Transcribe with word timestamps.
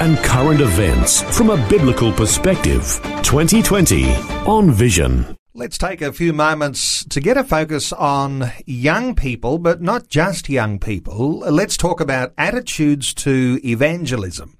and 0.00 0.18
current 0.18 0.60
events 0.60 1.22
from 1.36 1.50
a 1.50 1.68
biblical 1.68 2.12
perspective. 2.12 3.00
2020 3.22 4.12
on 4.46 4.70
Vision. 4.70 5.36
Let's 5.56 5.78
take 5.78 6.02
a 6.02 6.12
few 6.12 6.32
moments 6.32 7.04
to 7.04 7.20
get 7.20 7.36
a 7.36 7.44
focus 7.44 7.92
on 7.92 8.50
young 8.66 9.14
people, 9.14 9.58
but 9.58 9.80
not 9.80 10.08
just 10.08 10.48
young 10.48 10.80
people. 10.80 11.38
Let's 11.38 11.76
talk 11.76 12.00
about 12.00 12.34
attitudes 12.36 13.14
to 13.14 13.60
evangelism. 13.64 14.58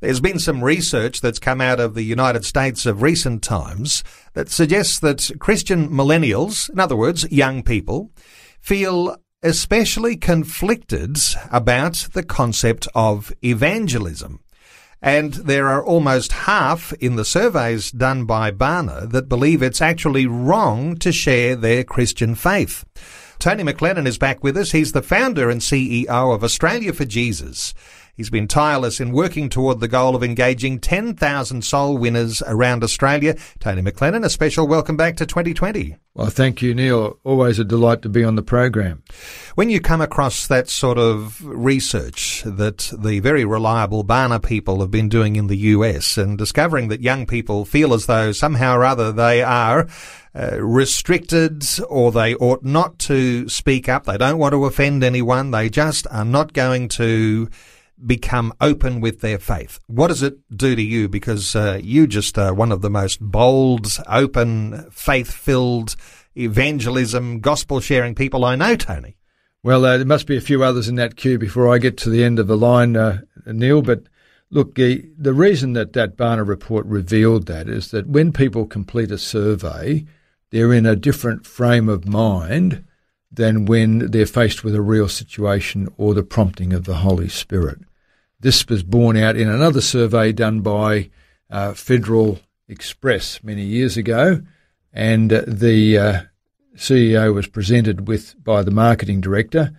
There's 0.00 0.18
been 0.20 0.40
some 0.40 0.64
research 0.64 1.20
that's 1.20 1.38
come 1.38 1.60
out 1.60 1.78
of 1.78 1.94
the 1.94 2.02
United 2.02 2.44
States 2.44 2.86
of 2.86 3.02
recent 3.02 3.44
times 3.44 4.02
that 4.32 4.48
suggests 4.48 4.98
that 4.98 5.30
Christian 5.38 5.90
millennials, 5.90 6.68
in 6.68 6.80
other 6.80 6.96
words, 6.96 7.30
young 7.30 7.62
people, 7.62 8.10
feel 8.60 9.16
especially 9.44 10.16
conflicted 10.16 11.18
about 11.52 12.08
the 12.14 12.24
concept 12.24 12.88
of 12.96 13.32
evangelism. 13.44 14.40
And 15.02 15.34
there 15.34 15.68
are 15.68 15.84
almost 15.84 16.32
half 16.32 16.92
in 16.94 17.16
the 17.16 17.24
surveys 17.24 17.90
done 17.90 18.24
by 18.24 18.52
Barna 18.52 19.10
that 19.10 19.28
believe 19.28 19.60
it's 19.60 19.82
actually 19.82 20.26
wrong 20.26 20.96
to 20.98 21.10
share 21.10 21.56
their 21.56 21.82
Christian 21.82 22.36
faith. 22.36 22.84
Tony 23.40 23.64
McLennan 23.64 24.06
is 24.06 24.18
back 24.18 24.44
with 24.44 24.56
us. 24.56 24.70
He's 24.70 24.92
the 24.92 25.02
founder 25.02 25.50
and 25.50 25.60
CEO 25.60 26.32
of 26.32 26.44
Australia 26.44 26.92
for 26.92 27.04
Jesus. 27.04 27.74
He's 28.14 28.28
been 28.28 28.46
tireless 28.46 29.00
in 29.00 29.12
working 29.12 29.48
toward 29.48 29.80
the 29.80 29.88
goal 29.88 30.14
of 30.14 30.22
engaging 30.22 30.80
10,000 30.80 31.64
soul 31.64 31.96
winners 31.96 32.42
around 32.46 32.84
Australia. 32.84 33.36
Tony 33.58 33.80
McLennan, 33.80 34.22
a 34.22 34.28
special 34.28 34.68
welcome 34.68 34.98
back 34.98 35.16
to 35.16 35.24
2020. 35.24 35.96
Well, 36.12 36.28
thank 36.28 36.60
you, 36.60 36.74
Neil. 36.74 37.18
Always 37.24 37.58
a 37.58 37.64
delight 37.64 38.02
to 38.02 38.10
be 38.10 38.22
on 38.22 38.34
the 38.34 38.42
program. 38.42 39.02
When 39.54 39.70
you 39.70 39.80
come 39.80 40.02
across 40.02 40.46
that 40.46 40.68
sort 40.68 40.98
of 40.98 41.42
research 41.42 42.42
that 42.44 42.92
the 42.98 43.20
very 43.20 43.46
reliable 43.46 44.04
Barna 44.04 44.44
people 44.44 44.80
have 44.80 44.90
been 44.90 45.08
doing 45.08 45.36
in 45.36 45.46
the 45.46 45.56
US 45.56 46.18
and 46.18 46.36
discovering 46.36 46.88
that 46.88 47.00
young 47.00 47.24
people 47.24 47.64
feel 47.64 47.94
as 47.94 48.04
though 48.04 48.30
somehow 48.32 48.76
or 48.76 48.84
other 48.84 49.10
they 49.10 49.42
are 49.42 49.88
uh, 50.34 50.62
restricted 50.62 51.64
or 51.88 52.12
they 52.12 52.34
ought 52.34 52.62
not 52.62 52.98
to 52.98 53.48
speak 53.48 53.88
up, 53.88 54.04
they 54.04 54.18
don't 54.18 54.38
want 54.38 54.52
to 54.52 54.66
offend 54.66 55.02
anyone, 55.02 55.50
they 55.50 55.70
just 55.70 56.06
are 56.10 56.26
not 56.26 56.52
going 56.52 56.88
to 56.88 57.48
become 58.06 58.52
open 58.60 59.00
with 59.00 59.20
their 59.20 59.38
faith. 59.38 59.78
What 59.86 60.08
does 60.08 60.22
it 60.22 60.38
do 60.54 60.74
to 60.74 60.82
you? 60.82 61.08
Because 61.08 61.54
uh, 61.54 61.80
you 61.82 62.06
just 62.06 62.38
are 62.38 62.54
one 62.54 62.72
of 62.72 62.82
the 62.82 62.90
most 62.90 63.20
bold, 63.20 63.86
open, 64.08 64.90
faith-filled, 64.90 65.96
evangelism, 66.36 67.40
gospel-sharing 67.40 68.14
people 68.14 68.44
I 68.44 68.56
know, 68.56 68.76
Tony. 68.76 69.16
Well, 69.62 69.84
uh, 69.84 69.96
there 69.96 70.06
must 70.06 70.26
be 70.26 70.36
a 70.36 70.40
few 70.40 70.64
others 70.64 70.88
in 70.88 70.96
that 70.96 71.16
queue 71.16 71.38
before 71.38 71.72
I 71.72 71.78
get 71.78 71.96
to 71.98 72.10
the 72.10 72.24
end 72.24 72.38
of 72.38 72.48
the 72.48 72.56
line, 72.56 72.96
uh, 72.96 73.20
Neil. 73.46 73.82
But 73.82 74.04
look, 74.50 74.74
the, 74.74 75.08
the 75.16 75.34
reason 75.34 75.74
that 75.74 75.92
that 75.92 76.16
Barna 76.16 76.46
report 76.46 76.84
revealed 76.86 77.46
that 77.46 77.68
is 77.68 77.92
that 77.92 78.08
when 78.08 78.32
people 78.32 78.66
complete 78.66 79.12
a 79.12 79.18
survey, 79.18 80.04
they're 80.50 80.72
in 80.72 80.84
a 80.84 80.96
different 80.96 81.46
frame 81.46 81.88
of 81.88 82.08
mind 82.08 82.84
than 83.30 83.64
when 83.64 84.10
they're 84.10 84.26
faced 84.26 84.64
with 84.64 84.74
a 84.74 84.82
real 84.82 85.08
situation 85.08 85.88
or 85.96 86.12
the 86.12 86.22
prompting 86.22 86.72
of 86.72 86.84
the 86.84 86.96
Holy 86.96 87.28
Spirit. 87.28 87.78
This 88.42 88.66
was 88.68 88.82
borne 88.82 89.16
out 89.16 89.36
in 89.36 89.48
another 89.48 89.80
survey 89.80 90.32
done 90.32 90.62
by 90.62 91.10
uh, 91.48 91.74
Federal 91.74 92.40
Express 92.68 93.42
many 93.44 93.62
years 93.62 93.96
ago, 93.96 94.42
and 94.92 95.32
uh, 95.32 95.44
the 95.46 95.96
uh, 95.96 96.20
CEO 96.74 97.32
was 97.32 97.46
presented 97.46 98.08
with 98.08 98.34
by 98.42 98.64
the 98.64 98.72
marketing 98.72 99.20
director 99.20 99.70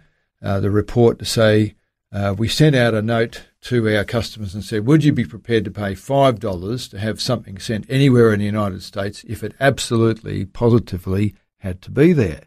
uh, 0.42 0.62
the 0.62 0.72
report 0.72 1.20
to 1.20 1.26
say 1.26 1.76
uh, 2.14 2.36
we 2.38 2.48
sent 2.48 2.74
out 2.74 2.94
a 2.94 3.02
note 3.02 3.44
to 3.62 3.94
our 3.94 4.06
customers 4.06 4.54
and 4.54 4.64
said, 4.64 4.86
would 4.86 5.04
you 5.04 5.12
be 5.12 5.26
prepared 5.26 5.66
to 5.66 5.72
pay 5.72 5.94
five 5.94 6.40
dollars 6.40 6.88
to 6.88 7.00
have 7.00 7.20
something 7.20 7.58
sent 7.60 7.86
anywhere 7.90 8.32
in 8.32 8.40
the 8.40 8.46
United 8.46 8.82
States 8.82 9.26
if 9.28 9.44
it 9.44 9.56
absolutely 9.60 10.46
positively 10.46 11.36
had 11.58 11.82
to 11.82 11.92
be 11.92 12.14
there? 12.14 12.44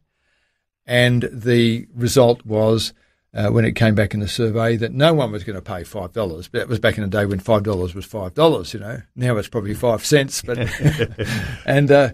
And 0.87 1.29
the 1.31 1.89
result 1.95 2.47
was 2.47 2.95
uh, 3.37 3.51
when 3.51 3.67
it 3.67 3.77
came 3.77 3.95
back 3.95 4.15
in 4.15 4.21
the 4.21 4.29
survey 4.29 4.77
that 4.77 4.93
no 4.93 5.13
one 5.13 5.31
was 5.31 5.45
going 5.45 5.57
to 5.57 5.63
pay 5.63 5.85
five 5.85 6.13
dollars. 6.13 6.49
But 6.49 6.61
that 6.61 6.69
was 6.69 6.81
back 6.81 6.97
in 6.97 7.05
the 7.05 7.11
day 7.11 7.27
when 7.27 7.39
five 7.39 7.63
dollars 7.63 7.95
was 7.95 8.07
five 8.07 8.33
dollars. 8.33 8.73
You 8.73 8.81
know, 8.81 9.03
now 9.15 9.37
it's 9.37 9.49
probably 9.49 9.75
five 9.75 10.05
cents. 10.05 10.41
But 10.41 10.59
and 11.67 11.91
uh, 11.91 12.11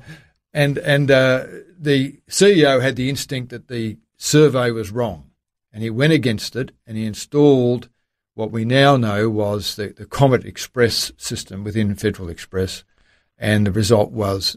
and 0.53 0.79
and 0.79 1.11
uh, 1.11 1.47
the 1.79 2.21
CEO 2.29 2.83
had 2.83 2.97
the 2.97 3.09
instinct 3.09 3.51
that 3.51 3.69
the 3.69 3.99
survey 4.17 4.73
was 4.73 4.91
wrong, 4.91 5.31
and 5.73 5.85
he 5.85 5.91
went 5.91 6.13
against 6.13 6.57
it, 6.57 6.73
and 6.87 6.97
he 6.97 7.07
installed 7.07 7.89
what 8.35 8.51
we 8.51 8.65
now 8.65 8.97
know 8.97 9.31
was 9.31 9.77
the, 9.77 9.89
the 9.89 10.07
Comet 10.07 10.45
Express 10.45 11.13
system 11.19 11.63
within 11.63 11.95
Federal 11.95 12.31
Express, 12.31 12.83
and 13.39 13.67
the 13.67 13.73
result 13.73 14.11
was 14.11 14.57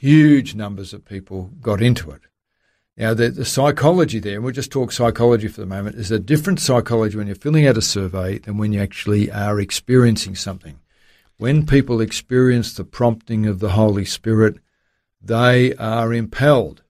huge 0.00 0.54
numbers 0.54 0.92
of 0.92 1.04
people 1.04 1.50
got 1.60 1.80
into 1.80 2.10
it. 2.10 2.22
Now, 2.98 3.12
the, 3.12 3.28
the 3.28 3.44
psychology 3.44 4.20
there, 4.20 4.36
and 4.36 4.44
we'll 4.44 4.54
just 4.54 4.72
talk 4.72 4.90
psychology 4.90 5.48
for 5.48 5.60
the 5.60 5.66
moment, 5.66 5.96
is 5.96 6.10
a 6.10 6.18
different 6.18 6.60
psychology 6.60 7.18
when 7.18 7.26
you're 7.26 7.36
filling 7.36 7.66
out 7.66 7.76
a 7.76 7.82
survey 7.82 8.38
than 8.38 8.56
when 8.56 8.72
you 8.72 8.80
actually 8.80 9.30
are 9.30 9.60
experiencing 9.60 10.34
something. 10.34 10.80
When 11.36 11.66
people 11.66 12.00
experience 12.00 12.72
the 12.72 12.84
prompting 12.84 13.44
of 13.44 13.58
the 13.60 13.70
Holy 13.70 14.06
Spirit, 14.06 14.56
they 15.20 15.74
are 15.74 16.14
impelled 16.14 16.82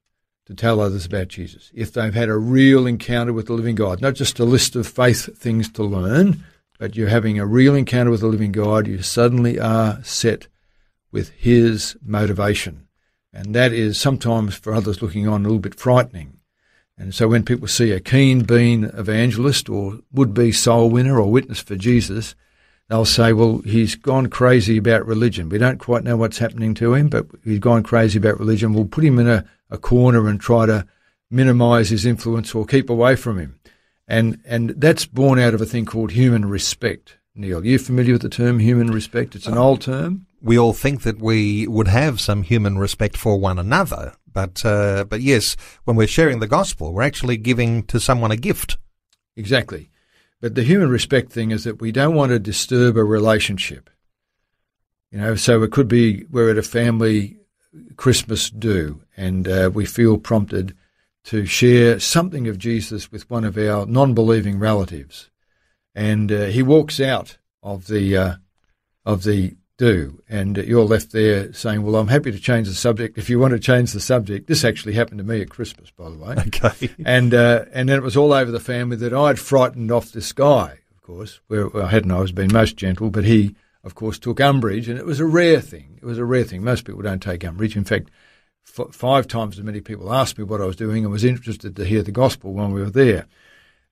to 0.47 0.55
tell 0.55 0.81
others 0.81 1.07
about 1.07 1.27
Jesus. 1.27 1.73
If 1.75 1.93
they've 1.93 2.15
had 2.15 2.29
a 2.29 2.39
real 2.39 2.87
encounter 2.87 3.33
with 3.33 3.47
the 3.47 3.55
living 3.55 3.75
God, 3.75 4.01
not 4.01 4.15
just 4.15 4.39
a 4.39 4.45
list 4.45 4.77
of 4.77 4.87
faith 4.87 5.37
things 5.37 5.69
to 5.73 5.83
learn, 5.83 6.45
but 6.79 6.95
you're 6.95 7.09
having 7.09 7.41
a 7.41 7.47
real 7.47 7.75
encounter 7.75 8.13
with 8.13 8.21
the 8.21 8.29
living 8.29 8.53
God, 8.53 8.87
you 8.87 9.03
suddenly 9.03 9.59
are 9.59 9.99
set 10.05 10.47
with 11.11 11.31
His 11.31 11.97
motivation 12.01 12.86
and 13.37 13.55
that 13.55 13.75
is 13.75 14.01
sometimes 14.01 14.55
for 14.55 14.73
others 14.73 15.03
looking 15.03 15.29
on 15.29 15.43
a 15.43 15.45
little 15.45 15.59
bit 15.59 15.79
frightening. 15.79 16.39
And 16.97 17.15
so 17.15 17.29
when 17.29 17.45
people 17.45 17.69
see 17.69 17.93
a 17.93 18.01
keen 18.01 18.45
bean 18.45 18.85
evangelist 18.85 19.69
or 19.69 19.99
would 20.11 20.33
be 20.33 20.53
soul 20.53 20.89
winner 20.89 21.21
or 21.21 21.31
witness 21.31 21.61
for 21.61 21.77
Jesus, 21.77 22.35
they'll 22.89 23.05
say, 23.05 23.35
well, 23.35 23.59
he's 23.59 23.95
gone 23.95 24.29
crazy 24.29 24.79
about 24.79 25.07
religion. 25.07 25.51
We 25.51 25.59
don't 25.59 25.77
quite 25.77 26.03
know 26.03 26.17
what's 26.17 26.39
happening 26.39 26.73
to 26.77 26.95
him, 26.95 27.09
but 27.09 27.27
he's 27.45 27.59
gone 27.59 27.83
crazy 27.83 28.19
about 28.19 28.41
religion. 28.41 28.73
We'll 28.73 28.87
put 28.87 29.05
him 29.05 29.19
in 29.19 29.29
a, 29.29 29.45
a 29.69 29.77
corner 29.77 30.29
and 30.29 30.41
try 30.41 30.65
to 30.65 30.87
minimize 31.31 31.91
his 31.91 32.07
influence 32.07 32.55
or 32.55 32.65
keep 32.65 32.89
away 32.89 33.17
from 33.17 33.39
him. 33.39 33.61
And, 34.09 34.41
and 34.47 34.71
that's 34.71 35.05
born 35.05 35.39
out 35.39 35.53
of 35.53 35.61
a 35.61 35.67
thing 35.67 35.85
called 35.85 36.13
human 36.13 36.47
respect. 36.47 37.19
Neil, 37.37 37.59
are 37.59 37.65
you 37.65 37.79
familiar 37.79 38.15
with 38.15 38.23
the 38.23 38.29
term 38.29 38.59
human 38.59 38.89
respect? 38.89 39.35
It's 39.35 39.47
an 39.47 39.59
old 39.59 39.83
term 39.83 40.27
we 40.47 40.59
all 40.59 40.73
think 40.73 41.03
that 41.03 41.19
we 41.19 41.67
would 41.67 41.89
have 41.89 42.21
some 42.21 42.43
human 42.43 42.79
respect 42.79 43.17
for 43.17 43.39
one 43.39 43.59
another. 43.59 44.15
But, 44.33 44.65
uh, 44.65 45.05
but 45.05 45.21
yes, 45.21 45.57
when 45.85 45.97
we're 45.97 46.07
sharing 46.07 46.39
the 46.39 46.47
gospel, 46.47 46.93
we're 46.93 47.03
actually 47.03 47.37
giving 47.37 47.83
to 47.85 47.99
someone 47.99 48.31
a 48.31 48.37
gift. 48.37 48.79
Exactly. 49.35 49.91
But 50.41 50.55
the 50.55 50.63
human 50.63 50.91
respect 50.91 51.33
thing 51.33 51.51
is 51.51 51.65
that 51.65 51.81
we 51.81 51.91
don't 51.91 52.15
want 52.15 52.31
to 52.31 52.39
disturb 52.39 52.97
a 52.97 53.05
relationship. 53.05 53.91
You 55.11 55.19
know, 55.19 55.35
so 55.35 55.63
it 55.63 55.73
could 55.73 55.89
be 55.89 56.25
we're 56.31 56.51
at 56.51 56.59
a 56.59 56.63
family 56.63 57.39
Christmas 57.97 58.51
do 58.51 59.03
and 59.17 59.49
uh, 59.49 59.71
we 59.73 59.85
feel 59.85 60.19
prompted 60.19 60.77
to 61.25 61.45
share 61.45 61.99
something 61.99 62.47
of 62.47 62.59
Jesus 62.59 63.11
with 63.11 63.29
one 63.29 63.45
of 63.45 63.57
our 63.57 63.87
non 63.87 64.15
believing 64.15 64.59
relatives. 64.59 65.31
And 65.97 66.31
uh, 66.31 66.45
he 66.45 66.63
walks 66.63 67.01
out 67.01 67.39
of 67.63 67.89
the, 67.89 68.17
uh, 68.17 68.35
of 69.05 69.25
the 69.25 69.57
do. 69.79 70.23
And 70.29 70.57
you're 70.57 70.85
left 70.85 71.13
there 71.13 71.53
saying, 71.53 71.83
well, 71.83 71.97
I'm 71.97 72.09
happy 72.09 72.33
to 72.33 72.39
change 72.39 72.69
the 72.69 72.75
subject 72.75 73.19
if 73.19 73.29
you 73.29 73.39
want 73.39 73.53
to 73.53 73.59
change 73.59 73.93
the 73.93 74.01
subject. 74.01 74.47
This 74.47 74.65
actually 74.65 74.95
happened 74.95 75.19
to 75.19 75.25
me 75.25 75.41
at 75.41 75.51
Christmas, 75.51 75.91
by 75.91 76.11
the 76.11 76.17
way. 76.17 76.37
Okay. 76.47 76.91
And, 77.05 77.35
uh, 77.35 77.65
and 77.73 77.89
then 77.89 77.99
it 77.99 78.03
was 78.03 78.17
all 78.17 78.33
over 78.33 78.51
the 78.51 78.61
family 78.61 78.97
that 78.97 79.13
I'd 79.13 79.39
frightened 79.39 79.91
off 79.91 80.13
this 80.13 80.33
guy, 80.33 80.79
of 80.91 81.03
course, 81.03 81.41
where 81.49 81.69
well, 81.69 81.87
I 81.87 81.91
hadn't 81.91 82.11
always 82.11 82.33
been 82.33 82.53
most 82.53 82.77
gentle, 82.77 83.11
but 83.11 83.25
he, 83.25 83.55
of 83.85 83.95
course, 83.95 84.19
took 84.19 84.41
umbrage. 84.41 84.89
And 84.89 84.99
it 84.99 85.05
was 85.05 85.21
a 85.21 85.27
rare 85.27 85.61
thing. 85.61 85.99
It 86.01 86.05
was 86.05 86.19
a 86.19 86.25
rare 86.25 86.45
thing. 86.45 86.63
Most 86.63 86.85
people 86.85 87.03
don't 87.03 87.23
take 87.23 87.45
umbrage. 87.45 87.77
In 87.77 87.85
fact, 87.85 88.11
f- 88.79 88.93
five 88.93 89.27
times 89.27 89.59
as 89.59 89.65
many 89.65 89.81
people 89.81 90.13
asked 90.13 90.39
me 90.39 90.45
what 90.45 90.61
I 90.61 90.67
was 90.67 90.77
doing 90.77 91.05
and 91.05 91.13
was 91.13 91.25
interested 91.25 91.77
to 91.77 91.85
hear 91.85 92.03
the 92.03 92.13
gospel 92.13 92.53
when 92.53 92.73
we 92.73 92.81
were 92.81 92.91
there. 92.91 93.27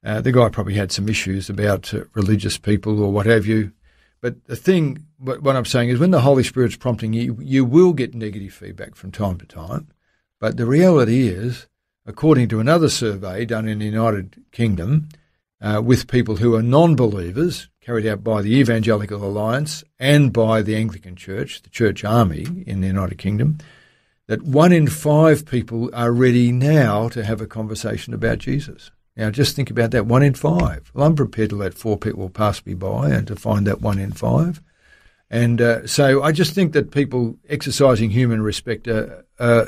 Uh, 0.04 0.20
the 0.20 0.32
guy 0.32 0.48
probably 0.50 0.74
had 0.74 0.92
some 0.92 1.08
issues 1.08 1.48
about 1.48 1.94
uh, 1.94 2.04
religious 2.12 2.58
people 2.58 3.02
or 3.02 3.10
what 3.10 3.26
have 3.26 3.46
you 3.46 3.72
But 4.24 4.46
the 4.46 4.56
thing, 4.56 5.04
what 5.18 5.54
I'm 5.54 5.66
saying 5.66 5.90
is, 5.90 5.98
when 5.98 6.10
the 6.10 6.22
Holy 6.22 6.42
Spirit's 6.42 6.76
prompting 6.76 7.12
you, 7.12 7.36
you 7.42 7.62
will 7.62 7.92
get 7.92 8.14
negative 8.14 8.54
feedback 8.54 8.94
from 8.94 9.12
time 9.12 9.36
to 9.36 9.44
time. 9.44 9.88
But 10.40 10.56
the 10.56 10.64
reality 10.64 11.28
is, 11.28 11.66
according 12.06 12.48
to 12.48 12.58
another 12.58 12.88
survey 12.88 13.44
done 13.44 13.68
in 13.68 13.80
the 13.80 13.84
United 13.84 14.42
Kingdom 14.50 15.10
uh, 15.60 15.82
with 15.84 16.08
people 16.08 16.36
who 16.36 16.54
are 16.54 16.62
non-believers, 16.62 17.68
carried 17.82 18.06
out 18.06 18.24
by 18.24 18.40
the 18.40 18.54
Evangelical 18.54 19.22
Alliance 19.22 19.84
and 19.98 20.32
by 20.32 20.62
the 20.62 20.74
Anglican 20.74 21.16
Church, 21.16 21.60
the 21.60 21.68
Church 21.68 22.02
Army 22.02 22.64
in 22.66 22.80
the 22.80 22.86
United 22.86 23.18
Kingdom, 23.18 23.58
that 24.26 24.40
one 24.40 24.72
in 24.72 24.86
five 24.86 25.44
people 25.44 25.90
are 25.92 26.12
ready 26.12 26.50
now 26.50 27.10
to 27.10 27.22
have 27.22 27.42
a 27.42 27.46
conversation 27.46 28.14
about 28.14 28.38
Jesus. 28.38 28.90
Now, 29.16 29.30
just 29.30 29.54
think 29.54 29.70
about 29.70 29.92
that 29.92 30.06
one 30.06 30.22
in 30.22 30.34
five. 30.34 30.90
Well, 30.92 31.06
I'm 31.06 31.14
prepared 31.14 31.50
to 31.50 31.56
let 31.56 31.74
four 31.74 31.96
people 31.96 32.28
pass 32.28 32.64
me 32.66 32.74
by 32.74 33.10
and 33.10 33.26
to 33.28 33.36
find 33.36 33.66
that 33.66 33.80
one 33.80 33.98
in 33.98 34.12
five. 34.12 34.60
And 35.30 35.60
uh, 35.60 35.86
so 35.86 36.22
I 36.22 36.32
just 36.32 36.52
think 36.52 36.72
that 36.72 36.90
people 36.90 37.36
exercising 37.48 38.10
human 38.10 38.42
respect, 38.42 38.88
are, 38.88 39.24
uh, 39.38 39.66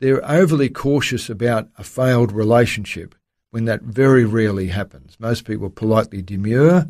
they're 0.00 0.28
overly 0.28 0.68
cautious 0.68 1.28
about 1.28 1.68
a 1.76 1.84
failed 1.84 2.32
relationship 2.32 3.14
when 3.50 3.64
that 3.66 3.82
very 3.82 4.24
rarely 4.24 4.68
happens. 4.68 5.16
Most 5.18 5.44
people 5.44 5.70
politely 5.70 6.22
demur, 6.22 6.86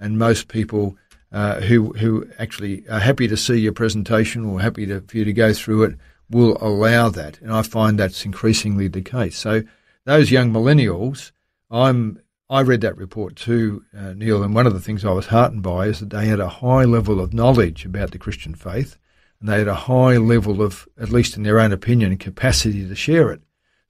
and 0.00 0.18
most 0.18 0.48
people 0.48 0.96
uh, 1.30 1.60
who 1.60 1.92
who 1.92 2.26
actually 2.38 2.88
are 2.88 2.98
happy 2.98 3.28
to 3.28 3.36
see 3.36 3.58
your 3.58 3.72
presentation 3.72 4.44
or 4.44 4.60
happy 4.60 4.86
to, 4.86 5.00
for 5.02 5.16
you 5.16 5.24
to 5.24 5.32
go 5.32 5.52
through 5.52 5.84
it 5.84 5.98
will 6.30 6.58
allow 6.60 7.08
that. 7.08 7.40
And 7.40 7.52
I 7.52 7.62
find 7.62 7.98
that's 7.98 8.24
increasingly 8.24 8.88
the 8.88 9.02
case. 9.02 9.36
So 9.38 9.62
those 10.04 10.30
young 10.30 10.52
millennials 10.52 11.32
I'm 11.70 12.20
I 12.50 12.62
read 12.62 12.80
that 12.80 12.96
report 12.96 13.36
too, 13.36 13.84
uh, 13.96 14.14
Neil, 14.14 14.42
and 14.42 14.54
one 14.54 14.66
of 14.66 14.72
the 14.72 14.80
things 14.80 15.04
I 15.04 15.12
was 15.12 15.26
heartened 15.26 15.62
by 15.62 15.86
is 15.86 16.00
that 16.00 16.08
they 16.08 16.28
had 16.28 16.40
a 16.40 16.48
high 16.48 16.84
level 16.84 17.20
of 17.20 17.34
knowledge 17.34 17.84
about 17.84 18.10
the 18.10 18.18
Christian 18.18 18.54
faith, 18.54 18.96
and 19.38 19.48
they 19.48 19.58
had 19.58 19.68
a 19.68 19.74
high 19.74 20.16
level 20.16 20.62
of, 20.62 20.88
at 20.98 21.10
least 21.10 21.36
in 21.36 21.42
their 21.42 21.60
own 21.60 21.72
opinion, 21.72 22.16
capacity 22.16 22.88
to 22.88 22.94
share 22.94 23.30
it. 23.30 23.42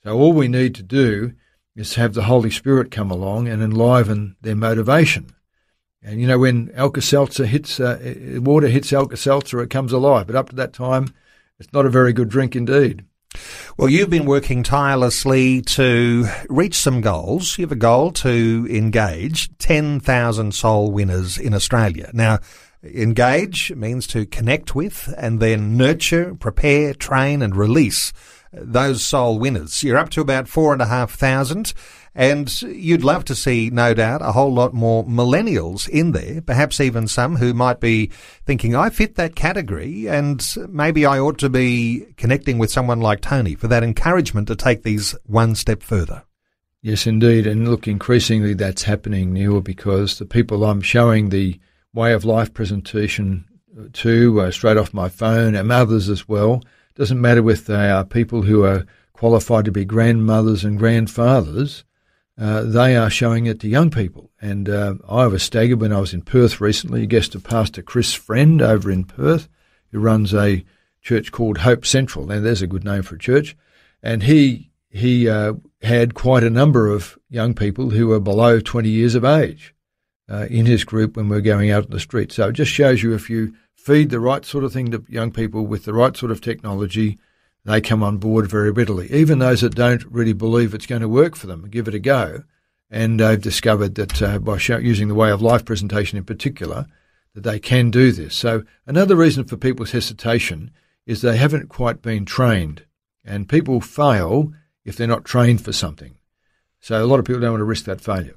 So 0.03 0.19
all 0.19 0.33
we 0.33 0.49
need 0.49 0.75
to 0.75 0.83
do 0.83 1.35
is 1.77 1.95
have 1.95 2.15
the 2.15 2.25
Holy 2.25 2.51
Spirit 2.51 2.91
come 2.91 3.13
along 3.13 3.47
and 3.47 3.63
enliven 3.63 4.35
their 4.41 4.57
motivation. 4.57 5.31
And 6.03 6.21
you 6.21 6.27
know, 6.27 6.39
when 6.41 6.73
Alka 6.75 7.01
Seltzer 7.01 7.47
hits 7.47 7.79
uh, 7.79 8.41
water 8.43 8.67
hits 8.67 8.93
Alka 8.93 9.17
Seltzer, 9.17 9.63
it 9.63 9.71
comes 9.71 9.93
alive. 9.93 10.27
But 10.27 10.37
up 10.37 10.49
to 10.51 10.57
that 10.57 10.73
time, 10.73 11.15
it's 11.61 11.73
not 11.73 11.87
a 11.87 11.91
very 11.91 12.13
good 12.13 12.29
drink 12.29 12.57
indeed. 12.57 13.05
Well, 13.77 13.89
you've 13.89 14.11
been 14.11 14.25
working 14.25 14.63
tirelessly 14.63 15.63
to 15.63 16.27
reach 16.49 16.75
some 16.75 17.01
goals. 17.01 17.59
You 17.59 17.63
have 17.63 17.73
a 17.73 17.77
goal 17.77 18.11
to 18.13 18.67
engage 18.71 19.57
10,000 19.59 20.55
soul 20.55 20.91
winners 20.91 21.39
in 21.39 21.55
Australia. 21.55 22.11
Now, 22.13 22.41
engage 22.83 23.73
means 23.75 24.07
to 24.09 24.27
connect 24.27 24.75
with 24.75 25.13
and 25.17 25.41
then 25.41 25.77
nurture, 25.77 26.35
prepare, 26.35 26.95
train 26.95 27.43
and 27.43 27.55
release 27.55 28.13
those 28.53 29.05
soul 29.05 29.39
winners. 29.39 29.83
You're 29.83 29.99
up 29.99 30.11
to 30.11 30.21
about 30.21 30.49
four 30.49 30.73
and 30.73 30.83
a 30.83 30.87
half 30.87 31.13
thousand. 31.13 31.75
And 32.15 32.61
you'd 32.63 33.05
love 33.05 33.25
to 33.27 33.37
see, 33.37 33.71
no 33.71 33.95
doubt, 33.95 34.23
a 34.23 34.33
whole 34.33 34.53
lot 34.53 34.75
more 34.75 35.05
millennials 35.05 35.89
in 35.89 36.11
there, 36.11 36.41
perhaps 36.41 36.81
even 36.81 37.07
some 37.07 37.37
who 37.37 37.55
might 37.55 37.79
be 37.79 38.11
thinking, 38.45 38.75
I 38.75 38.91
fit 38.91 39.15
that 39.15 39.37
category 39.37 40.09
and 40.09 40.45
maybe 40.69 41.07
I 41.07 41.21
ought 41.21 41.39
to 41.39 41.49
be 41.49 42.07
connecting 42.17 42.59
with 42.59 42.73
someone 42.73 43.01
like 43.01 43.21
Tony 43.21 43.55
for 43.55 43.69
that 43.69 43.85
encouragement 43.85 44.49
to 44.49 44.57
take 44.57 44.83
these 44.83 45.15
one 45.27 45.55
step 45.55 45.81
further. 45.81 46.25
Yes, 46.83 47.07
indeed. 47.07 47.47
And 47.47 47.69
look, 47.69 47.87
increasingly 47.87 48.55
that's 48.55 48.83
happening, 48.83 49.33
Neil, 49.33 49.61
because 49.61 50.19
the 50.19 50.27
people 50.27 50.65
I'm 50.65 50.81
showing 50.81 51.29
the 51.29 51.61
way 51.95 52.13
of 52.13 52.25
life 52.25 52.53
presentation 52.53 53.45
to 53.93 54.41
uh, 54.41 54.51
straight 54.51 54.77
off 54.77 54.93
my 54.93 55.09
phone 55.09 55.55
and 55.55 55.71
others 55.71 56.09
as 56.09 56.29
well, 56.29 56.63
doesn't 56.99 57.21
matter 57.21 57.49
if 57.49 57.65
they 57.65 57.91
are 57.91 58.05
people 58.05 58.43
who 58.43 58.65
are 58.65 58.85
qualified 59.13 59.65
to 59.65 59.73
be 59.73 59.85
grandmothers 59.85 60.65
and 60.65 60.79
grandfathers 60.79 61.85
uh, 62.39 62.63
they 62.63 62.97
are 62.97 63.11
showing 63.11 63.47
it 63.47 63.59
to 63.61 63.69
young 63.69 63.91
people. 63.91 64.31
And 64.41 64.69
uh, 64.69 64.95
I 65.09 65.27
was 65.27 65.43
staggered 65.43 65.81
when 65.81 65.93
I 65.93 65.99
was 65.99 66.15
in 66.15 66.23
Perth 66.23 66.61
recently, 66.61 67.03
a 67.03 67.07
guest 67.07 67.35
of 67.35 67.43
Pastor 67.43 67.83
Chris 67.83 68.15
Friend 68.15 68.63
over 68.63 68.91
in 68.91 69.05
Perth, 69.05 69.49
who 69.91 69.99
runs 69.99 70.33
a 70.33 70.65
church 71.03 71.33
called 71.33 71.59
Hope 71.59 71.85
Central. 71.85 72.27
Now, 72.27 72.41
there's 72.41 72.63
a 72.63 72.69
good 72.69 72.85
name 72.85 73.03
for 73.03 73.17
a 73.17 73.19
church. 73.19 73.57
And 74.03 74.23
he 74.23 74.71
he 74.91 75.29
uh, 75.29 75.55
had 75.83 76.15
quite 76.15 76.45
a 76.45 76.51
number 76.51 76.89
of 76.89 77.19
young 77.29 77.55
people 77.55 77.91
who 77.91 78.07
were 78.07 78.21
below 78.21 78.61
20 78.61 78.89
years 78.89 79.15
of 79.15 79.25
age 79.25 79.75
uh, 80.29 80.47
in 80.51 80.67
his 80.67 80.85
group 80.85 81.17
when 81.17 81.29
we 81.29 81.37
we're 81.37 81.43
going 81.43 81.71
out 81.71 81.87
in 81.87 81.91
the 81.91 82.01
street. 82.01 82.33
So 82.33 82.49
it 82.49 82.53
just 82.53 82.71
shows 82.71 83.03
you 83.03 83.15
if 83.15 83.31
you 83.31 83.55
feed 83.75 84.11
the 84.11 84.21
right 84.21 84.45
sort 84.45 84.65
of 84.65 84.73
thing 84.73 84.91
to 84.91 85.05
young 85.09 85.31
people 85.31 85.67
with 85.67 85.85
the 85.85 85.95
right 85.95 86.17
sort 86.17 86.31
of 86.31 86.41
technology, 86.41 87.19
they 87.65 87.81
come 87.81 88.03
on 88.03 88.19
board 88.19 88.49
very 88.49 88.71
readily. 88.71 89.11
Even 89.13 89.39
those 89.39 89.63
that 89.63 89.75
don't 89.75 90.05
really 90.07 90.33
believe 90.33 90.75
it's 90.75 90.87
going 90.87 91.03
to 91.03 91.09
work 91.09 91.37
for 91.37 91.47
them, 91.47 91.69
give 91.71 91.89
it 91.89 91.95
a 91.95 91.99
go. 91.99 92.43
And 92.91 93.21
they've 93.21 93.41
discovered 93.41 93.95
that 93.97 94.23
uh, 94.23 94.39
by 94.39 94.59
show, 94.59 94.79
using 94.79 95.09
the 95.09 95.15
way 95.15 95.31
of 95.31 95.43
life 95.43 95.65
presentation 95.65 96.19
in 96.19 96.25
particular, 96.25 96.87
that 97.35 97.43
they 97.43 97.59
can 97.59 97.91
do 97.91 98.13
this. 98.13 98.35
So 98.35 98.65
another 98.87 99.17
reason 99.17 99.45
for 99.45 99.57
people's 99.57 99.93
hesitation 99.93 100.71
is 101.07 101.21
they 101.21 101.37
haven't 101.37 101.69
quite 101.69 102.03
been 102.03 102.25
trained. 102.25 102.85
And 103.25 103.49
people 103.49 103.81
fail 103.81 104.53
if 104.85 104.97
they're 104.97 105.07
not 105.07 105.25
trained 105.25 105.63
for 105.63 105.73
something. 105.73 106.18
So 106.81 107.03
a 107.03 107.07
lot 107.07 107.19
of 107.19 107.25
people 107.25 107.41
don't 107.41 107.53
want 107.53 107.61
to 107.61 107.65
risk 107.65 107.85
that 107.85 108.01
failure. 108.01 108.35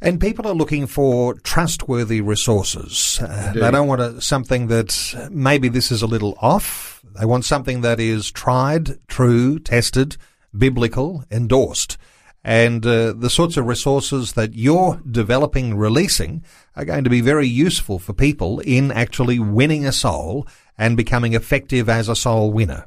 And 0.00 0.20
people 0.20 0.46
are 0.46 0.54
looking 0.54 0.86
for 0.86 1.34
trustworthy 1.34 2.20
resources. 2.20 3.18
Uh, 3.20 3.52
they 3.54 3.70
don't 3.70 3.88
want 3.88 4.00
a, 4.00 4.20
something 4.20 4.68
that 4.68 5.28
maybe 5.30 5.68
this 5.68 5.92
is 5.92 6.02
a 6.02 6.06
little 6.06 6.36
off. 6.40 7.04
They 7.18 7.26
want 7.26 7.44
something 7.44 7.82
that 7.82 8.00
is 8.00 8.30
tried, 8.30 9.06
true, 9.08 9.58
tested, 9.58 10.16
biblical, 10.56 11.24
endorsed. 11.30 11.98
And 12.42 12.86
uh, 12.86 13.12
the 13.12 13.28
sorts 13.28 13.58
of 13.58 13.66
resources 13.66 14.32
that 14.32 14.54
you're 14.54 15.02
developing, 15.10 15.76
releasing, 15.76 16.42
are 16.74 16.86
going 16.86 17.04
to 17.04 17.10
be 17.10 17.20
very 17.20 17.46
useful 17.46 17.98
for 17.98 18.14
people 18.14 18.60
in 18.60 18.90
actually 18.90 19.38
winning 19.38 19.84
a 19.84 19.92
soul 19.92 20.46
and 20.78 20.96
becoming 20.96 21.34
effective 21.34 21.90
as 21.90 22.08
a 22.08 22.16
soul 22.16 22.50
winner. 22.50 22.86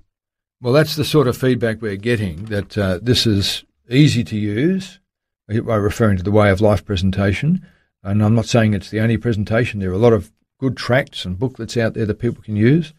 Well, 0.60 0.74
that's 0.74 0.96
the 0.96 1.06
sort 1.06 1.28
of 1.28 1.38
feedback 1.38 1.82
we're 1.82 1.98
getting 1.98 2.46
that 2.46 2.78
uh, 2.78 3.00
this 3.02 3.28
is 3.28 3.64
easy 3.90 4.24
to 4.24 4.38
use 4.38 5.00
by 5.48 5.76
referring 5.76 6.18
to 6.18 6.24
the 6.24 6.32
way 6.32 6.50
of 6.50 6.62
life 6.62 6.86
presentation. 6.86 7.66
And 8.04 8.24
I'm 8.24 8.36
not 8.36 8.46
saying 8.46 8.74
it's 8.74 8.90
the 8.90 9.00
only 9.00 9.18
presentation. 9.18 9.80
There 9.80 9.92
are 9.92 9.94
a 9.94 9.98
lot 9.98 10.14
of 10.14 10.32
good 10.60 10.78
tracts 10.78 11.26
and 11.26 11.40
booklets 11.40 11.78
out 11.78 11.94
there 11.94 12.06
that 12.06 12.20
people 12.20 12.44
can 12.44 12.56
use. 12.56 12.94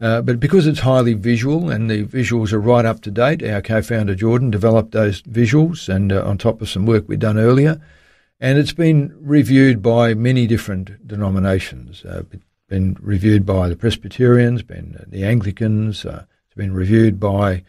Uh, 0.00 0.22
but 0.22 0.40
because 0.40 0.66
it's 0.66 0.80
highly 0.80 1.12
visual 1.12 1.68
and 1.68 1.90
the 1.90 2.04
visuals 2.04 2.52
are 2.52 2.60
right 2.60 2.86
up 2.86 3.02
to 3.02 3.10
date, 3.10 3.42
our 3.42 3.60
co-founder 3.60 4.14
Jordan 4.14 4.50
developed 4.50 4.92
those 4.92 5.20
visuals 5.22 5.94
and 5.94 6.10
uh, 6.10 6.24
on 6.24 6.38
top 6.38 6.62
of 6.62 6.70
some 6.70 6.86
work 6.86 7.06
we'd 7.06 7.20
done 7.20 7.38
earlier. 7.38 7.80
And 8.40 8.58
it's 8.58 8.72
been 8.72 9.14
reviewed 9.20 9.82
by 9.82 10.14
many 10.14 10.46
different 10.46 11.06
denominations. 11.06 12.02
Uh, 12.02 12.22
it's 12.32 12.42
been 12.68 12.96
reviewed 13.00 13.44
by 13.44 13.68
the 13.68 13.76
Presbyterians, 13.76 14.62
been 14.62 15.04
the 15.06 15.24
Anglicans, 15.24 16.06
uh, 16.06 16.24
it's 16.46 16.56
been 16.56 16.72
reviewed 16.72 17.20
by 17.20 17.62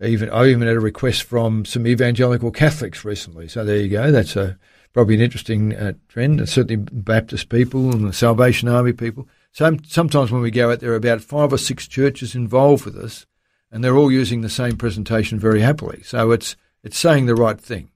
even 0.00 0.30
I 0.30 0.46
even 0.46 0.66
had 0.66 0.76
a 0.76 0.80
request 0.80 1.22
from 1.22 1.64
some 1.64 1.86
evangelical 1.86 2.50
Catholics 2.50 3.04
recently. 3.04 3.48
So 3.48 3.64
there 3.64 3.78
you 3.78 3.88
go. 3.88 4.10
That's 4.10 4.36
a 4.36 4.58
probably 4.92 5.14
an 5.14 5.20
interesting 5.20 5.74
uh, 5.74 5.92
trend. 6.08 6.40
And 6.40 6.48
certainly 6.48 6.76
Baptist 6.76 7.48
people 7.48 7.92
and 7.92 8.08
the 8.08 8.12
Salvation 8.12 8.68
Army 8.68 8.92
people. 8.92 9.28
So 9.52 9.76
sometimes 9.86 10.30
when 10.30 10.42
we 10.42 10.50
go 10.50 10.70
out 10.70 10.80
there, 10.80 10.92
are 10.92 10.96
about 10.96 11.22
five 11.22 11.52
or 11.52 11.58
six 11.58 11.86
churches 11.86 12.34
involved 12.34 12.84
with 12.84 12.96
us, 12.96 13.26
and 13.70 13.82
they're 13.82 13.96
all 13.96 14.12
using 14.12 14.42
the 14.42 14.48
same 14.48 14.76
presentation 14.76 15.38
very 15.38 15.60
happily. 15.60 16.02
So 16.02 16.30
it's 16.30 16.56
it's 16.82 16.98
saying 16.98 17.26
the 17.26 17.34
right 17.34 17.60
thing 17.60 17.90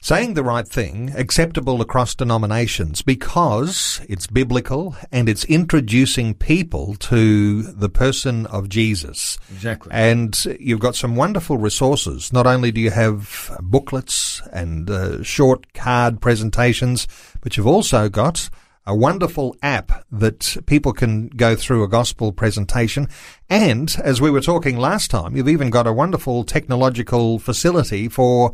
saying 0.00 0.34
the 0.34 0.42
right 0.42 0.66
thing, 0.66 1.12
acceptable 1.14 1.80
across 1.82 2.14
denominations 2.14 3.02
because 3.02 4.00
it's 4.08 4.26
biblical 4.26 4.96
and 5.12 5.28
it's 5.28 5.44
introducing 5.44 6.32
people 6.34 6.94
to 6.94 7.62
the 7.62 7.88
person 7.90 8.46
of 8.46 8.68
Jesus. 8.70 9.38
Exactly. 9.52 9.92
And 9.92 10.34
you've 10.58 10.80
got 10.80 10.96
some 10.96 11.16
wonderful 11.16 11.58
resources. 11.58 12.32
Not 12.32 12.46
only 12.46 12.72
do 12.72 12.80
you 12.80 12.90
have 12.90 13.54
booklets 13.60 14.40
and 14.52 14.88
uh, 14.88 15.22
short 15.22 15.72
card 15.74 16.22
presentations, 16.22 17.06
but 17.42 17.56
you've 17.56 17.66
also 17.66 18.08
got 18.08 18.48
a 18.86 18.96
wonderful 18.96 19.54
app 19.62 20.04
that 20.10 20.56
people 20.64 20.94
can 20.94 21.28
go 21.28 21.54
through 21.54 21.84
a 21.84 21.88
gospel 21.88 22.32
presentation. 22.32 23.06
And 23.50 23.94
as 24.02 24.20
we 24.20 24.30
were 24.30 24.40
talking 24.40 24.78
last 24.78 25.10
time, 25.10 25.36
you've 25.36 25.48
even 25.48 25.68
got 25.68 25.86
a 25.86 25.92
wonderful 25.92 26.44
technological 26.44 27.38
facility 27.38 28.08
for 28.08 28.52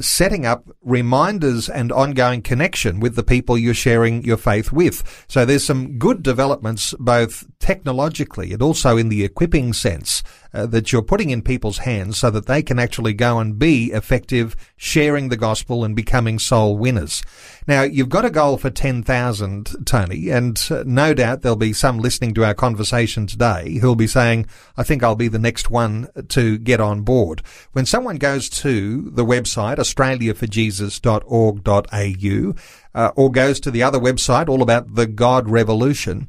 setting 0.00 0.44
up 0.44 0.68
reminders 0.82 1.68
and 1.68 1.90
ongoing 1.90 2.42
connection 2.42 3.00
with 3.00 3.16
the 3.16 3.22
people 3.22 3.56
you're 3.56 3.74
sharing 3.74 4.22
your 4.22 4.36
faith 4.36 4.70
with. 4.72 5.24
So 5.28 5.44
there's 5.44 5.64
some 5.64 5.98
good 5.98 6.22
developments 6.22 6.94
both 6.98 7.44
technologically 7.58 8.52
and 8.52 8.62
also 8.62 8.96
in 8.96 9.08
the 9.08 9.24
equipping 9.24 9.72
sense 9.72 10.22
uh, 10.52 10.66
that 10.66 10.92
you're 10.92 11.02
putting 11.02 11.30
in 11.30 11.42
people's 11.42 11.78
hands 11.78 12.18
so 12.18 12.30
that 12.30 12.46
they 12.46 12.62
can 12.62 12.78
actually 12.78 13.12
go 13.12 13.38
and 13.38 13.58
be 13.58 13.92
effective 13.92 14.54
sharing 14.76 15.28
the 15.28 15.36
gospel 15.36 15.84
and 15.84 15.96
becoming 15.96 16.38
soul 16.38 16.76
winners. 16.76 17.22
Now, 17.66 17.82
you've 17.82 18.08
got 18.08 18.24
a 18.24 18.30
goal 18.30 18.56
for 18.56 18.70
10,000, 18.70 19.86
Tony, 19.86 20.30
and 20.30 20.66
uh, 20.70 20.84
no 20.86 21.14
doubt 21.14 21.42
there'll 21.42 21.56
be 21.56 21.72
some 21.72 21.98
listening 21.98 22.34
to 22.34 22.44
our 22.44 22.54
conversation 22.54 23.26
today 23.26 23.78
who'll 23.78 23.94
be 23.94 24.06
saying, 24.06 24.46
I 24.76 24.82
think 24.82 25.02
I'll 25.02 25.16
be 25.16 25.28
the 25.28 25.38
next 25.38 25.70
one 25.70 26.08
to 26.28 26.58
get 26.58 26.80
on 26.80 27.02
board. 27.02 27.42
When 27.72 27.86
someone 27.86 28.16
goes 28.16 28.48
to 28.50 29.10
the 29.10 29.24
website, 29.24 29.76
australiaforjesus.org.au, 29.76 32.54
uh, 32.94 33.12
or 33.14 33.30
goes 33.30 33.60
to 33.60 33.70
the 33.70 33.82
other 33.82 33.98
website, 33.98 34.48
all 34.48 34.62
about 34.62 34.94
the 34.94 35.06
God 35.06 35.48
Revolution, 35.48 36.28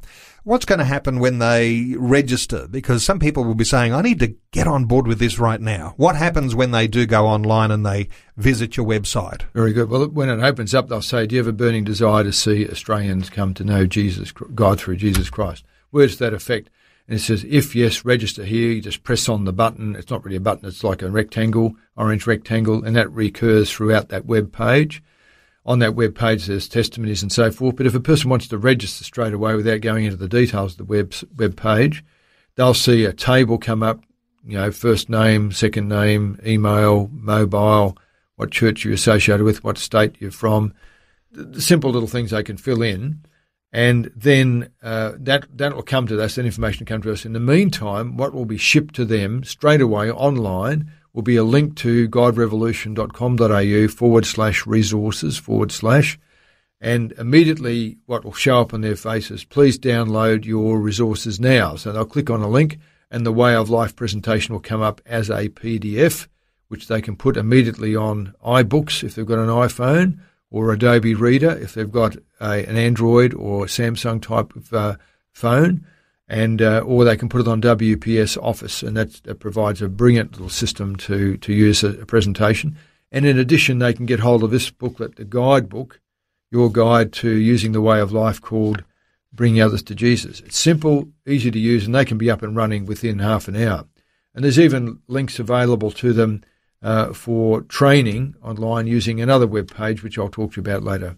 what's 0.50 0.64
going 0.64 0.80
to 0.80 0.84
happen 0.84 1.20
when 1.20 1.38
they 1.38 1.94
register? 1.96 2.66
Because 2.68 3.04
some 3.04 3.20
people 3.20 3.44
will 3.44 3.54
be 3.54 3.64
saying, 3.64 3.94
I 3.94 4.02
need 4.02 4.18
to 4.18 4.34
get 4.50 4.66
on 4.66 4.86
board 4.86 5.06
with 5.06 5.20
this 5.20 5.38
right 5.38 5.60
now. 5.60 5.94
What 5.96 6.16
happens 6.16 6.56
when 6.56 6.72
they 6.72 6.88
do 6.88 7.06
go 7.06 7.24
online 7.26 7.70
and 7.70 7.86
they 7.86 8.08
visit 8.36 8.76
your 8.76 8.84
website? 8.84 9.42
Very 9.54 9.72
good. 9.72 9.88
Well, 9.88 10.08
when 10.08 10.28
it 10.28 10.42
opens 10.42 10.74
up, 10.74 10.88
they'll 10.88 11.02
say, 11.02 11.24
Do 11.24 11.36
you 11.36 11.38
have 11.38 11.46
a 11.46 11.52
burning 11.52 11.84
desire 11.84 12.24
to 12.24 12.32
see 12.32 12.68
Australians 12.68 13.30
come 13.30 13.54
to 13.54 13.64
know 13.64 13.86
Jesus, 13.86 14.32
God 14.32 14.80
through 14.80 14.96
Jesus 14.96 15.30
Christ? 15.30 15.64
Words 15.92 16.16
to 16.16 16.24
that 16.24 16.34
effect. 16.34 16.68
And 17.06 17.16
it 17.16 17.22
says, 17.22 17.44
if 17.48 17.76
yes, 17.76 18.04
register 18.04 18.44
here. 18.44 18.72
You 18.72 18.80
just 18.80 19.04
press 19.04 19.28
on 19.28 19.44
the 19.44 19.52
button. 19.52 19.94
It's 19.94 20.10
not 20.10 20.24
really 20.24 20.36
a 20.36 20.40
button. 20.40 20.68
It's 20.68 20.82
like 20.82 21.02
a 21.02 21.10
rectangle, 21.10 21.76
orange 21.96 22.26
rectangle, 22.26 22.84
and 22.84 22.96
that 22.96 23.10
recurs 23.12 23.70
throughout 23.70 24.08
that 24.08 24.26
web 24.26 24.52
page 24.52 25.00
on 25.66 25.78
that 25.80 25.94
web 25.94 26.14
page 26.14 26.46
there's 26.46 26.68
testimonies 26.68 27.22
and 27.22 27.32
so 27.32 27.50
forth. 27.50 27.76
But 27.76 27.86
if 27.86 27.94
a 27.94 28.00
person 28.00 28.30
wants 28.30 28.48
to 28.48 28.58
register 28.58 29.04
straight 29.04 29.32
away 29.32 29.54
without 29.54 29.80
going 29.80 30.04
into 30.04 30.16
the 30.16 30.28
details 30.28 30.72
of 30.72 30.78
the 30.78 30.84
web 30.84 31.14
web 31.36 31.56
page, 31.56 32.04
they'll 32.56 32.74
see 32.74 33.04
a 33.04 33.12
table 33.12 33.58
come 33.58 33.82
up. 33.82 34.00
You 34.44 34.56
know, 34.56 34.72
first 34.72 35.10
name, 35.10 35.52
second 35.52 35.88
name, 35.88 36.40
email, 36.46 37.10
mobile, 37.12 37.96
what 38.36 38.50
church 38.50 38.84
you're 38.84 38.94
associated 38.94 39.44
with, 39.44 39.62
what 39.62 39.76
state 39.76 40.16
you're 40.18 40.30
from, 40.30 40.72
the 41.30 41.60
simple 41.60 41.90
little 41.90 42.08
things 42.08 42.30
they 42.30 42.42
can 42.42 42.56
fill 42.56 42.80
in, 42.82 43.20
and 43.72 44.10
then 44.16 44.70
uh, 44.82 45.12
that 45.18 45.46
that 45.56 45.76
will 45.76 45.82
come 45.82 46.06
to 46.06 46.20
us. 46.22 46.34
That 46.36 46.46
information 46.46 46.84
will 46.84 46.88
come 46.88 47.02
to 47.02 47.12
us. 47.12 47.26
In 47.26 47.34
the 47.34 47.40
meantime, 47.40 48.16
what 48.16 48.32
will 48.32 48.46
be 48.46 48.56
shipped 48.56 48.94
to 48.94 49.04
them 49.04 49.44
straight 49.44 49.82
away 49.82 50.10
online 50.10 50.90
will 51.12 51.22
be 51.22 51.36
a 51.36 51.44
link 51.44 51.76
to 51.76 52.08
guiderevolution.com.au 52.08 53.88
forward 53.88 54.26
slash 54.26 54.66
resources 54.66 55.38
forward 55.38 55.72
slash. 55.72 56.18
And 56.80 57.12
immediately 57.12 57.98
what 58.06 58.24
will 58.24 58.32
show 58.32 58.60
up 58.60 58.72
on 58.72 58.80
their 58.80 58.96
faces, 58.96 59.44
please 59.44 59.78
download 59.78 60.44
your 60.44 60.80
resources 60.80 61.38
now. 61.38 61.76
So 61.76 61.92
they'll 61.92 62.06
click 62.06 62.30
on 62.30 62.42
a 62.42 62.48
link 62.48 62.78
and 63.10 63.26
the 63.26 63.32
Way 63.32 63.54
of 63.54 63.68
Life 63.68 63.96
presentation 63.96 64.54
will 64.54 64.60
come 64.60 64.80
up 64.80 65.00
as 65.04 65.28
a 65.28 65.48
PDF, 65.48 66.26
which 66.68 66.88
they 66.88 67.02
can 67.02 67.16
put 67.16 67.36
immediately 67.36 67.96
on 67.96 68.34
iBooks 68.44 69.02
if 69.02 69.14
they've 69.14 69.26
got 69.26 69.38
an 69.38 69.48
iPhone 69.48 70.20
or 70.50 70.72
Adobe 70.72 71.14
Reader 71.14 71.58
if 71.58 71.74
they've 71.74 71.90
got 71.90 72.16
a, 72.40 72.66
an 72.68 72.76
Android 72.76 73.34
or 73.34 73.66
Samsung 73.66 74.20
type 74.20 74.54
of 74.56 74.72
uh, 74.72 74.96
phone 75.32 75.86
and 76.30 76.62
uh, 76.62 76.78
or 76.86 77.04
they 77.04 77.16
can 77.16 77.28
put 77.28 77.40
it 77.40 77.48
on 77.48 77.60
WPS 77.60 78.40
Office, 78.40 78.84
and 78.84 78.96
that, 78.96 79.40
provides 79.40 79.82
a 79.82 79.88
brilliant 79.88 80.32
little 80.32 80.48
system 80.48 80.94
to 80.96 81.36
to 81.38 81.52
use 81.52 81.82
a, 81.82 81.88
a, 82.00 82.06
presentation. 82.06 82.78
And 83.10 83.26
in 83.26 83.36
addition, 83.36 83.80
they 83.80 83.92
can 83.92 84.06
get 84.06 84.20
hold 84.20 84.44
of 84.44 84.52
this 84.52 84.70
booklet, 84.70 85.16
the 85.16 85.24
guidebook, 85.24 86.00
your 86.52 86.70
guide 86.70 87.12
to 87.14 87.30
using 87.30 87.72
the 87.72 87.80
way 87.80 87.98
of 87.98 88.12
life, 88.12 88.40
called 88.40 88.84
"Bringing 89.32 89.60
Others 89.60 89.82
to 89.84 89.96
Jesus." 89.96 90.40
It's 90.40 90.56
simple, 90.56 91.08
easy 91.26 91.50
to 91.50 91.58
use, 91.58 91.84
and 91.84 91.94
they 91.94 92.04
can 92.04 92.16
be 92.16 92.30
up 92.30 92.42
and 92.42 92.54
running 92.54 92.86
within 92.86 93.18
half 93.18 93.48
an 93.48 93.56
hour. 93.56 93.86
And 94.32 94.44
there's 94.44 94.60
even 94.60 95.00
links 95.08 95.40
available 95.40 95.90
to 95.90 96.12
them 96.12 96.44
uh, 96.80 97.12
for 97.12 97.62
training 97.62 98.36
online 98.40 98.86
using 98.86 99.20
another 99.20 99.48
web 99.48 99.74
page, 99.74 100.04
which 100.04 100.16
I'll 100.16 100.28
talk 100.28 100.52
to 100.52 100.60
you 100.60 100.62
about 100.62 100.84
later. 100.84 101.16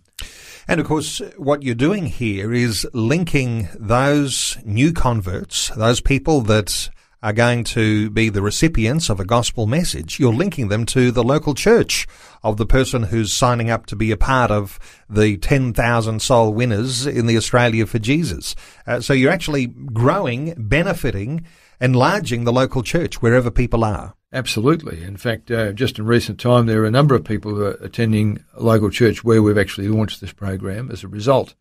And 0.68 0.80
of 0.80 0.86
course, 0.86 1.20
what 1.36 1.62
you're 1.62 1.74
doing 1.74 2.06
here 2.06 2.52
is 2.52 2.86
linking 2.92 3.68
those 3.74 4.58
new 4.64 4.92
converts, 4.92 5.68
those 5.76 6.00
people 6.00 6.40
that 6.42 6.90
are 7.22 7.32
going 7.32 7.62
to 7.62 8.10
be 8.10 8.28
the 8.28 8.42
recipients 8.42 9.08
of 9.08 9.20
a 9.20 9.24
gospel 9.24 9.66
message. 9.66 10.18
You're 10.18 10.34
linking 10.34 10.68
them 10.68 10.84
to 10.86 11.12
the 11.12 11.22
local 11.22 11.54
church 11.54 12.06
of 12.42 12.56
the 12.56 12.66
person 12.66 13.04
who's 13.04 13.32
signing 13.32 13.70
up 13.70 13.86
to 13.86 13.96
be 13.96 14.10
a 14.10 14.16
part 14.16 14.50
of 14.50 14.78
the 15.08 15.36
10,000 15.36 16.20
soul 16.20 16.52
winners 16.52 17.06
in 17.06 17.26
the 17.26 17.36
Australia 17.36 17.86
for 17.86 18.00
Jesus. 18.00 18.56
Uh, 18.86 19.00
so 19.00 19.12
you're 19.12 19.30
actually 19.30 19.66
growing, 19.66 20.54
benefiting, 20.58 21.46
enlarging 21.80 22.42
the 22.44 22.52
local 22.52 22.82
church 22.82 23.22
wherever 23.22 23.50
people 23.50 23.84
are. 23.84 24.14
Absolutely. 24.32 25.02
In 25.02 25.18
fact, 25.18 25.50
uh, 25.50 25.72
just 25.72 25.98
in 25.98 26.06
recent 26.06 26.40
time, 26.40 26.64
there 26.66 26.82
are 26.82 26.86
a 26.86 26.90
number 26.90 27.14
of 27.14 27.24
people 27.24 27.54
who 27.54 27.64
are 27.64 27.78
attending 27.82 28.42
a 28.54 28.62
local 28.62 28.88
church 28.88 29.22
where 29.22 29.42
we've 29.42 29.58
actually 29.58 29.88
launched 29.88 30.20
this 30.20 30.32
program 30.32 30.90
as 30.90 31.04
a 31.04 31.08
result. 31.08 31.54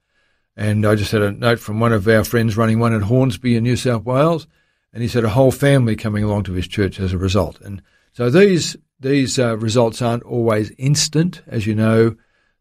And 0.55 0.85
I 0.85 0.95
just 0.95 1.11
had 1.11 1.21
a 1.21 1.31
note 1.31 1.59
from 1.59 1.79
one 1.79 1.91
of 1.91 2.07
our 2.07 2.23
friends 2.23 2.55
running 2.55 2.79
one 2.79 2.93
at 2.93 3.03
Hornsby 3.03 3.55
in 3.55 3.63
New 3.63 3.75
South 3.75 4.03
Wales, 4.03 4.47
and 4.93 5.01
he 5.01 5.09
said 5.09 5.25
a 5.25 5.29
whole 5.29 5.51
family 5.51 5.95
coming 5.95 6.23
along 6.23 6.43
to 6.43 6.53
his 6.53 6.67
church 6.67 6.99
as 6.99 7.11
a 7.11 7.17
result. 7.17 7.59
And 7.61 7.81
so 8.13 8.29
these 8.29 8.77
these 8.99 9.39
uh, 9.39 9.57
results 9.57 10.01
aren't 10.01 10.23
always 10.23 10.71
instant, 10.77 11.41
as 11.47 11.65
you 11.65 11.73
know. 11.73 12.15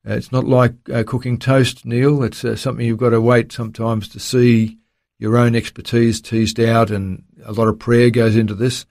Uh, 0.09 0.15
it's 0.15 0.33
not 0.33 0.47
like 0.47 0.73
uh, 0.93 1.05
cooking 1.07 1.39
toast, 1.39 1.85
Neil. 1.85 2.23
It's 2.23 2.45
uh, 2.45 2.57
something 2.57 2.87
you've 2.87 2.99
got 2.99 3.11
to 3.11 3.21
wait 3.21 3.53
sometimes 3.53 4.09
to 4.09 4.21
see 4.21 4.79
your 5.19 5.37
own 5.37 5.55
expertise 5.55 6.21
teased 6.21 6.59
out, 6.59 6.91
and 6.91 7.25
a 7.45 7.53
lot 7.53 7.69
of 7.69 7.79
prayer 7.79 8.11
goes 8.11 8.37
into 8.37 8.55
this. 8.55 8.87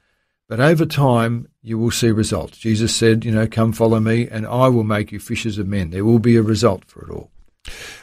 But 0.50 0.60
over 0.60 0.86
time, 0.88 1.48
you 1.62 1.78
will 1.78 1.92
see 1.92 2.10
results. 2.10 2.58
Jesus 2.58 2.96
said, 2.96 3.24
you 3.24 3.32
know, 3.32 3.46
come 3.48 3.72
follow 3.72 4.00
me 4.00 4.28
and 4.28 4.48
I 4.48 4.68
will 4.68 4.84
make 4.84 5.12
you 5.12 5.20
fishers 5.20 5.60
of 5.60 5.68
men. 5.68 5.92
There 5.92 6.04
will 6.04 6.18
be 6.18 6.38
a 6.38 6.42
result 6.42 6.86
for 6.86 7.06
it 7.06 7.12
all. 7.12 7.30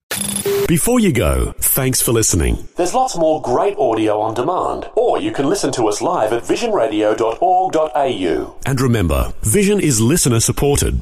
Before 0.68 1.00
you 1.02 1.12
go, 1.12 1.54
thanks 1.60 2.02
for 2.02 2.14
listening. 2.14 2.70
There's 2.78 2.94
lots 2.94 3.18
more 3.18 3.42
great 3.42 3.76
audio 3.78 4.22
on 4.22 4.34
demand, 4.34 4.90
or 4.96 5.20
you 5.20 5.34
can 5.34 5.50
listen 5.50 5.74
to 5.74 5.90
us 5.90 6.02
live 6.02 6.32
at 6.32 6.44
visionradio.org.au. 6.44 8.56
And 8.66 8.80
remember, 8.80 9.34
Vision 9.42 9.82
is 9.82 10.00
listener 10.00 10.40
supported. 10.40 11.02